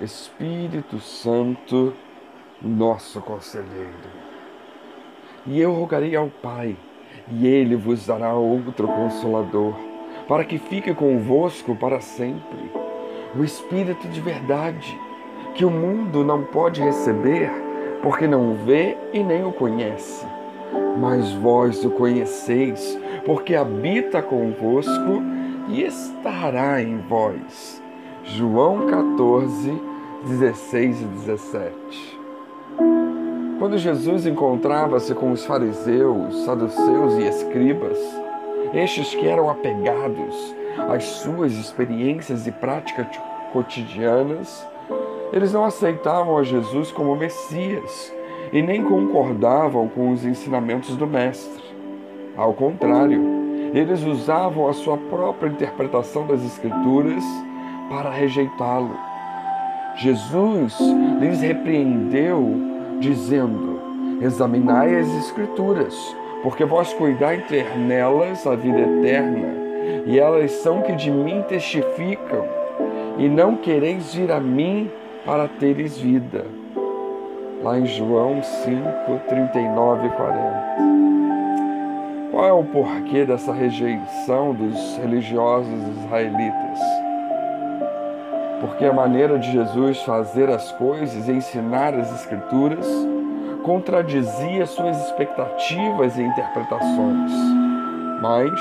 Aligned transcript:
Espírito 0.00 0.98
Santo, 0.98 1.92
nosso 2.60 3.20
conselheiro. 3.20 4.22
E 5.46 5.60
eu 5.60 5.72
rogarei 5.72 6.16
ao 6.16 6.28
Pai, 6.28 6.76
e 7.30 7.46
ele 7.46 7.76
vos 7.76 8.06
dará 8.06 8.34
outro 8.34 8.88
consolador, 8.88 9.74
para 10.26 10.44
que 10.44 10.58
fique 10.58 10.94
convosco 10.94 11.76
para 11.76 12.00
sempre. 12.00 12.72
O 13.36 13.44
Espírito 13.44 14.08
de 14.08 14.20
verdade, 14.20 14.98
que 15.54 15.64
o 15.64 15.70
mundo 15.70 16.24
não 16.24 16.42
pode 16.42 16.80
receber, 16.80 17.50
porque 18.02 18.26
não 18.26 18.54
vê 18.54 18.96
e 19.12 19.22
nem 19.22 19.44
o 19.44 19.52
conhece. 19.52 20.26
Mas 20.98 21.32
vós 21.34 21.84
o 21.84 21.90
conheceis, 21.90 22.98
porque 23.24 23.54
habita 23.54 24.22
convosco 24.22 25.22
e 25.68 25.82
estará 25.82 26.82
em 26.82 26.98
vós. 26.98 27.81
João 28.24 28.86
14, 28.86 29.82
16 30.24 31.02
e 31.02 31.04
17. 31.04 32.20
Quando 33.58 33.76
Jesus 33.76 34.26
encontrava-se 34.26 35.12
com 35.12 35.32
os 35.32 35.44
fariseus, 35.44 36.44
saduceus 36.44 37.14
e 37.14 37.26
escribas, 37.26 37.98
estes 38.72 39.12
que 39.12 39.26
eram 39.26 39.50
apegados 39.50 40.54
às 40.88 41.04
suas 41.04 41.52
experiências 41.54 42.46
e 42.46 42.52
práticas 42.52 43.08
cotidianas, 43.52 44.64
eles 45.32 45.52
não 45.52 45.64
aceitavam 45.64 46.38
a 46.38 46.44
Jesus 46.44 46.92
como 46.92 47.16
Messias 47.16 48.14
e 48.52 48.62
nem 48.62 48.84
concordavam 48.84 49.88
com 49.88 50.12
os 50.12 50.24
ensinamentos 50.24 50.96
do 50.96 51.08
Mestre. 51.08 51.62
Ao 52.36 52.52
contrário, 52.54 53.20
eles 53.74 54.04
usavam 54.04 54.68
a 54.68 54.72
sua 54.72 54.96
própria 54.96 55.48
interpretação 55.48 56.24
das 56.26 56.44
Escrituras 56.44 57.24
para 57.92 58.08
rejeitá-lo. 58.08 58.96
Jesus 59.96 60.78
lhes 61.20 61.42
repreendeu 61.42 62.56
dizendo: 62.98 64.18
Examinai 64.22 64.98
as 64.98 65.08
Escrituras, 65.18 65.94
porque 66.42 66.64
vós 66.64 66.94
cuidai 66.94 67.44
ter 67.48 67.76
nelas 67.76 68.46
a 68.46 68.56
vida 68.56 68.80
eterna, 68.80 69.48
e 70.06 70.18
elas 70.18 70.50
são 70.52 70.80
que 70.80 70.92
de 70.92 71.10
mim 71.10 71.44
testificam, 71.46 72.46
e 73.18 73.28
não 73.28 73.56
quereis 73.56 74.14
vir 74.14 74.32
a 74.32 74.40
mim 74.40 74.90
para 75.26 75.46
teres 75.46 75.98
vida. 75.98 76.46
Lá 77.62 77.78
em 77.78 77.84
João 77.86 78.42
5, 78.42 79.20
39 79.28 80.06
e 80.06 80.10
40. 80.10 81.02
Qual 82.30 82.46
é 82.46 82.52
o 82.52 82.64
porquê 82.64 83.26
dessa 83.26 83.52
rejeição 83.52 84.54
dos 84.54 84.96
religiosos 84.96 85.98
israelitas? 85.98 86.91
Porque 88.62 88.84
a 88.84 88.92
maneira 88.92 89.40
de 89.40 89.50
Jesus 89.50 90.00
fazer 90.02 90.48
as 90.48 90.70
coisas 90.70 91.26
e 91.26 91.32
ensinar 91.32 91.94
as 91.94 92.14
Escrituras 92.14 92.86
contradizia 93.64 94.64
suas 94.66 94.96
expectativas 95.04 96.16
e 96.16 96.22
interpretações, 96.22 97.32
mas, 98.20 98.52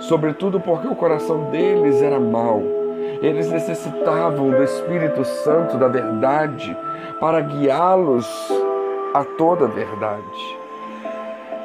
sobretudo, 0.00 0.60
porque 0.60 0.86
o 0.86 0.94
coração 0.94 1.50
deles 1.50 2.02
era 2.02 2.20
mau. 2.20 2.62
Eles 3.22 3.50
necessitavam 3.50 4.50
do 4.50 4.62
Espírito 4.62 5.24
Santo 5.24 5.78
da 5.78 5.88
verdade 5.88 6.76
para 7.18 7.40
guiá-los 7.40 8.28
a 9.14 9.24
toda 9.24 9.64
a 9.64 9.68
verdade. 9.68 10.58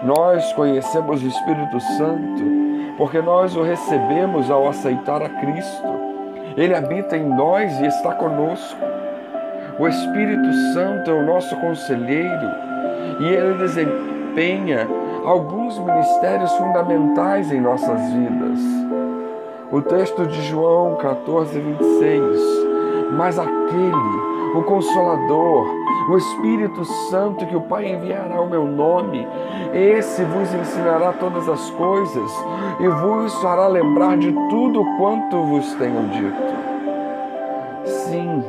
Nós 0.04 0.54
conhecemos 0.54 1.22
o 1.22 1.28
Espírito 1.28 1.82
Santo 1.82 2.44
porque 2.98 3.22
nós 3.22 3.58
o 3.58 3.62
recebemos 3.62 4.50
ao 4.50 4.70
aceitar 4.70 5.22
a 5.22 5.30
Cristo 5.30 6.07
ele 6.58 6.76
habita 6.76 7.16
em 7.16 7.24
nós 7.24 7.80
e 7.80 7.86
está 7.86 8.16
conosco. 8.16 8.80
O 9.80 9.88
Espírito 9.88 10.52
Santo 10.74 11.12
é 11.12 11.14
o 11.14 11.24
nosso 11.24 11.56
conselheiro 11.58 12.52
e 13.20 13.26
ele 13.26 13.60
desempenha 13.60 14.88
alguns 15.24 15.78
ministérios 15.78 16.52
fundamentais 16.54 17.52
em 17.52 17.62
nossas 17.62 18.02
vidas. 18.12 18.60
O 19.72 19.82
texto 19.84 20.26
de 20.26 20.42
João 20.48 20.96
14, 20.96 21.60
26. 21.60 22.40
Mas 23.12 23.38
aquele, 23.38 24.56
o 24.56 24.64
Consolador, 24.64 25.68
o 26.08 26.18
Espírito 26.18 26.86
Santo 27.10 27.46
que 27.46 27.56
o 27.56 27.62
Pai 27.62 27.92
enviará 27.92 28.38
ao 28.38 28.48
meu 28.48 28.66
nome, 28.66 29.28
esse 29.74 30.24
vos 30.24 30.54
ensinará 30.54 31.12
todas 31.14 31.48
as 31.50 31.70
coisas 31.72 32.32
e 32.80 32.88
vos 32.88 33.34
fará 33.42 33.68
lembrar 33.68 34.18
de 34.18 34.32
tudo 34.50 34.86
quanto 34.98 35.44
vos 35.44 35.74
tenho 35.76 36.08
dito. 36.10 36.58
Sim, 37.84 38.44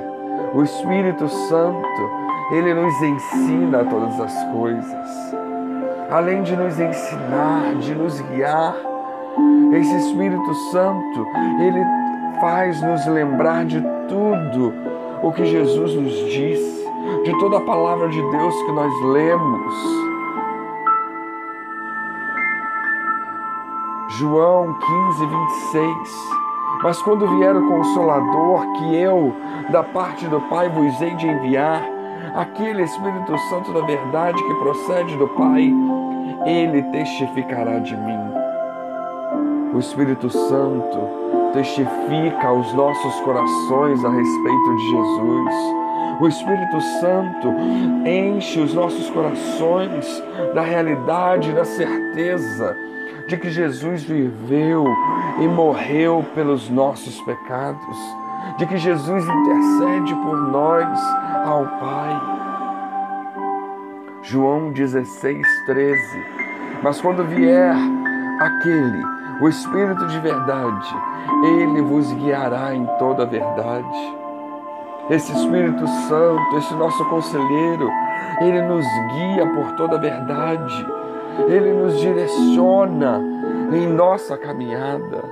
o 0.55 0.63
Espírito 0.63 1.29
Santo, 1.29 2.11
ele 2.53 2.73
nos 2.75 3.03
ensina 3.03 3.85
todas 3.85 4.21
as 4.21 4.45
coisas. 4.53 5.35
Além 6.11 6.43
de 6.43 6.57
nos 6.57 6.79
ensinar, 6.79 7.75
de 7.81 7.95
nos 7.95 8.21
guiar, 8.21 8.75
esse 9.73 9.97
Espírito 9.97 10.55
Santo, 10.71 11.27
ele 11.61 11.85
faz 12.41 12.81
nos 12.83 13.05
lembrar 13.07 13.65
de 13.65 13.81
tudo 14.09 14.73
o 15.23 15.33
que 15.33 15.45
Jesus 15.45 15.95
nos 15.95 16.15
disse 16.31 16.78
de 17.25 17.39
toda 17.39 17.59
a 17.59 17.61
palavra 17.61 18.09
de 18.09 18.21
Deus 18.21 18.63
que 18.63 18.73
nós 18.73 18.93
lemos. 19.03 19.75
João 24.19 24.75
15, 24.75 25.27
26. 25.27 26.39
Mas 26.83 27.03
quando 27.03 27.29
vier 27.39 27.55
o 27.57 27.69
Consolador, 27.69 28.73
que 28.75 28.97
eu, 28.97 29.35
da 29.71 29.83
parte 29.83 30.27
do 30.27 30.41
Pai, 30.43 30.69
vos 30.69 31.01
hei 31.01 31.15
de 31.17 31.27
enviar, 31.27 31.83
aquele 32.35 32.83
Espírito 32.83 33.37
Santo 33.51 33.73
da 33.73 33.81
verdade 33.81 34.43
que 34.43 34.55
procede 34.55 35.17
do 35.17 35.29
Pai, 35.29 35.73
ele 36.47 36.83
testificará 36.85 37.79
de 37.81 37.97
mim. 37.97 38.19
O 39.75 39.79
Espírito 39.79 40.31
Santo 40.31 40.99
testifica 41.53 42.49
aos 42.49 42.73
nossos 42.75 43.21
corações 43.21 44.05
a 44.05 44.11
respeito 44.11 44.77
de 44.77 44.91
Jesus 44.91 45.88
o 46.21 46.27
Espírito 46.27 46.81
Santo 47.01 47.55
enche 48.05 48.61
os 48.61 48.75
nossos 48.75 49.09
corações 49.11 50.23
da 50.55 50.63
realidade, 50.63 51.53
da 51.53 51.65
certeza 51.65 52.77
de 53.29 53.37
que 53.37 53.51
Jesus 53.51 54.03
viveu 54.03 54.85
e 55.39 55.47
morreu 55.47 56.25
pelos 56.35 56.69
nossos 56.69 57.21
pecados, 57.21 57.97
de 58.57 58.67
que 58.67 58.77
Jesus 58.77 59.25
intercede 59.25 60.15
por 60.17 60.37
nós 60.37 60.99
ao 61.45 61.67
Pai. 61.79 62.21
João 64.23 64.73
16, 64.73 65.47
13. 65.67 65.99
Mas 66.83 67.01
quando 67.01 67.25
vier 67.25 67.77
aquele, 68.41 69.03
o 69.41 69.49
Espírito 69.49 70.07
de 70.07 70.19
verdade, 70.19 70.95
ele 71.45 71.83
vos 71.83 72.13
guiará 72.15 72.75
em 72.75 72.87
toda 72.99 73.23
a 73.23 73.27
verdade 73.27 74.19
esse 75.11 75.33
Espírito 75.33 75.87
Santo, 75.87 76.57
esse 76.59 76.75
nosso 76.75 77.05
conselheiro, 77.07 77.91
ele 78.41 78.61
nos 78.63 78.85
guia 79.15 79.47
por 79.55 79.73
toda 79.73 79.97
a 79.97 80.01
verdade, 80.01 80.87
ele 81.49 81.73
nos 81.73 81.99
direciona 81.99 83.23
em 83.73 83.87
nossa 83.87 84.37
caminhada. 84.37 85.25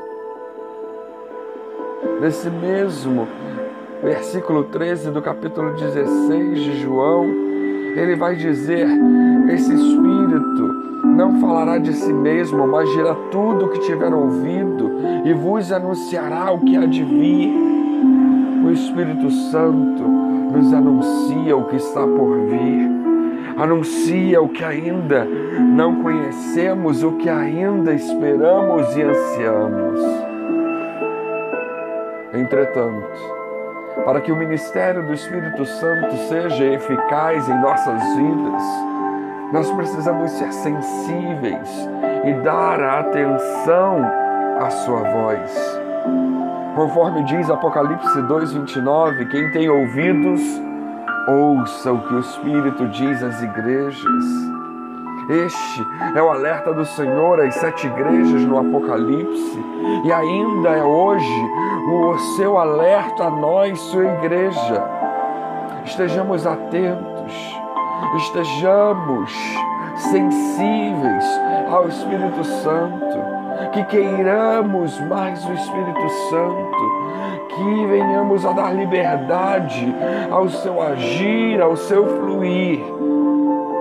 Nesse 2.21 2.49
mesmo 2.49 3.29
versículo 4.03 4.65
13 4.65 5.11
do 5.11 5.21
capítulo 5.21 5.75
16 5.75 6.59
de 6.59 6.81
João, 6.81 7.25
ele 7.97 8.17
vai 8.17 8.35
dizer: 8.35 8.87
Esse 9.49 9.75
Espírito 9.75 10.87
não 11.05 11.41
falará 11.41 11.79
de 11.79 11.93
si 11.93 12.13
mesmo, 12.13 12.67
mas 12.67 12.89
dirá 12.91 13.15
tudo 13.31 13.67
o 13.67 13.69
que 13.69 13.81
tiver 13.81 14.13
ouvido 14.13 14.91
e 15.25 15.33
vos 15.35 15.71
anunciará 15.71 16.51
o 16.51 16.61
que 16.61 16.77
há 16.77 16.87
de 16.87 17.03
vir 17.03 17.86
o 18.65 18.71
Espírito 18.71 19.31
Santo 19.31 20.03
nos 20.03 20.73
anuncia 20.73 21.57
o 21.57 21.65
que 21.65 21.77
está 21.77 22.07
por 22.07 22.39
vir, 22.47 22.91
anuncia 23.57 24.41
o 24.41 24.49
que 24.49 24.65
ainda 24.65 25.25
não 25.25 26.03
conhecemos, 26.03 27.03
o 27.03 27.13
que 27.13 27.29
ainda 27.29 27.93
esperamos 27.93 28.97
e 28.97 29.03
ansiamos. 29.03 30.01
Entretanto, 32.33 33.37
para 34.05 34.21
que 34.21 34.31
o 34.31 34.37
ministério 34.37 35.07
do 35.07 35.15
Espírito 35.15 35.65
Santo 35.65 36.15
seja 36.29 36.65
eficaz 36.65 37.49
em 37.49 37.61
nossas 37.61 38.03
vidas, 38.15 38.63
nós 39.53 39.71
precisamos 39.71 40.31
ser 40.33 40.53
sensíveis 40.53 41.89
e 42.25 42.33
dar 42.43 42.81
atenção 42.81 44.05
à 44.61 44.71
Sua 44.71 45.01
voz. 45.01 45.81
Conforme 46.77 47.23
diz 47.23 47.49
Apocalipse 47.49 48.21
2:29, 48.21 49.25
quem 49.31 49.51
tem 49.51 49.71
ouvidos, 49.71 50.43
ouça 51.27 51.91
o 51.91 52.03
que 52.03 52.15
o 52.15 52.19
Espírito 52.19 52.87
diz 52.89 53.23
às 53.23 53.43
igrejas. 53.43 54.25
Este 55.27 55.87
é 56.15 56.23
o 56.23 56.29
alerta 56.29 56.75
do 56.75 56.85
Senhor 56.85 57.41
às 57.41 57.55
sete 57.55 57.87
igrejas 57.87 58.43
no 58.43 58.59
Apocalipse, 58.59 59.65
e 60.05 60.13
ainda 60.13 60.69
é 60.69 60.85
hoje 60.85 61.51
o 61.91 62.19
seu 62.37 62.59
alerta 62.59 63.25
a 63.25 63.31
nós, 63.31 63.81
sua 63.81 64.05
igreja. 64.05 64.85
estejamos 65.83 66.47
atentos, 66.47 67.33
estejamos 68.17 69.33
sensíveis 69.97 71.25
ao 71.71 71.89
Espírito 71.89 72.45
Santo, 72.45 73.06
que 73.77 73.85
queiramos 73.85 74.99
mais 75.01 75.45
o 75.45 75.53
Espírito 75.53 76.09
Santo, 76.31 77.47
que 77.49 77.87
venhamos 77.87 78.47
a 78.47 78.53
dar 78.53 78.75
liberdade 78.75 79.95
ao 80.31 80.49
seu 80.49 80.81
agir, 80.81 81.61
ao 81.61 81.77
seu 81.77 82.07
fluir 82.07 82.81